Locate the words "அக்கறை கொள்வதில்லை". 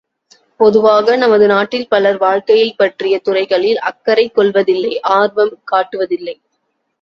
3.83-4.99